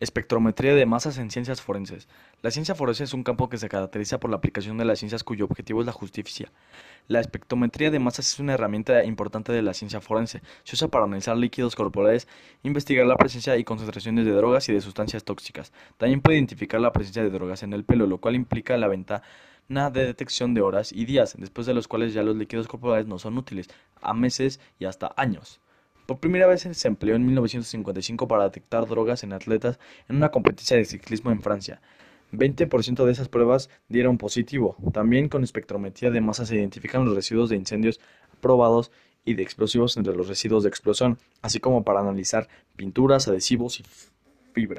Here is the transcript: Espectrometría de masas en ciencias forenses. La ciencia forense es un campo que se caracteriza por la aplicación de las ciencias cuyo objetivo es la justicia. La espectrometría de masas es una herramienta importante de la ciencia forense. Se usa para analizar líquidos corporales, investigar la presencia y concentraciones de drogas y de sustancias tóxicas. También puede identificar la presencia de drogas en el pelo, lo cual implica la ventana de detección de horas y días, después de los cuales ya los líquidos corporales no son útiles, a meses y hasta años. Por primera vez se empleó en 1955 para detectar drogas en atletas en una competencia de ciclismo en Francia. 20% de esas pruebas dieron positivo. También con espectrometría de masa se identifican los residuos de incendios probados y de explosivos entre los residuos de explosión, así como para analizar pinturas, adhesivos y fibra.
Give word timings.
Espectrometría 0.00 0.74
de 0.74 0.86
masas 0.86 1.18
en 1.18 1.30
ciencias 1.30 1.62
forenses. 1.62 2.08
La 2.42 2.50
ciencia 2.50 2.74
forense 2.74 3.04
es 3.04 3.14
un 3.14 3.22
campo 3.22 3.48
que 3.48 3.58
se 3.58 3.68
caracteriza 3.68 4.18
por 4.18 4.28
la 4.28 4.36
aplicación 4.36 4.76
de 4.76 4.84
las 4.84 4.98
ciencias 4.98 5.22
cuyo 5.22 5.44
objetivo 5.44 5.80
es 5.80 5.86
la 5.86 5.92
justicia. 5.92 6.50
La 7.06 7.20
espectrometría 7.20 7.92
de 7.92 8.00
masas 8.00 8.32
es 8.32 8.40
una 8.40 8.54
herramienta 8.54 9.04
importante 9.04 9.52
de 9.52 9.62
la 9.62 9.72
ciencia 9.72 10.00
forense. 10.00 10.42
Se 10.64 10.74
usa 10.74 10.88
para 10.88 11.04
analizar 11.04 11.36
líquidos 11.36 11.76
corporales, 11.76 12.26
investigar 12.64 13.06
la 13.06 13.16
presencia 13.16 13.56
y 13.56 13.62
concentraciones 13.62 14.24
de 14.24 14.32
drogas 14.32 14.68
y 14.68 14.72
de 14.72 14.80
sustancias 14.80 15.22
tóxicas. 15.22 15.72
También 15.96 16.20
puede 16.20 16.38
identificar 16.38 16.80
la 16.80 16.92
presencia 16.92 17.22
de 17.22 17.30
drogas 17.30 17.62
en 17.62 17.72
el 17.72 17.84
pelo, 17.84 18.08
lo 18.08 18.18
cual 18.18 18.34
implica 18.34 18.76
la 18.76 18.88
ventana 18.88 19.22
de 19.68 20.04
detección 20.04 20.54
de 20.54 20.60
horas 20.60 20.92
y 20.92 21.04
días, 21.04 21.36
después 21.38 21.68
de 21.68 21.74
los 21.74 21.86
cuales 21.86 22.12
ya 22.12 22.24
los 22.24 22.34
líquidos 22.34 22.66
corporales 22.66 23.06
no 23.06 23.20
son 23.20 23.38
útiles, 23.38 23.68
a 24.02 24.12
meses 24.12 24.58
y 24.80 24.86
hasta 24.86 25.14
años. 25.16 25.60
Por 26.06 26.18
primera 26.18 26.46
vez 26.46 26.68
se 26.70 26.88
empleó 26.88 27.16
en 27.16 27.24
1955 27.24 28.28
para 28.28 28.44
detectar 28.44 28.86
drogas 28.86 29.24
en 29.24 29.32
atletas 29.32 29.78
en 30.08 30.16
una 30.16 30.30
competencia 30.30 30.76
de 30.76 30.84
ciclismo 30.84 31.30
en 31.30 31.40
Francia. 31.40 31.80
20% 32.32 33.04
de 33.04 33.12
esas 33.12 33.28
pruebas 33.28 33.70
dieron 33.88 34.18
positivo. 34.18 34.76
También 34.92 35.28
con 35.28 35.44
espectrometría 35.44 36.10
de 36.10 36.20
masa 36.20 36.44
se 36.44 36.56
identifican 36.56 37.04
los 37.04 37.14
residuos 37.14 37.48
de 37.48 37.56
incendios 37.56 38.00
probados 38.40 38.90
y 39.24 39.34
de 39.34 39.42
explosivos 39.42 39.96
entre 39.96 40.14
los 40.14 40.28
residuos 40.28 40.64
de 40.64 40.68
explosión, 40.68 41.18
así 41.40 41.58
como 41.58 41.84
para 41.84 42.00
analizar 42.00 42.48
pinturas, 42.76 43.26
adhesivos 43.26 43.80
y 43.80 43.84
fibra. 44.52 44.72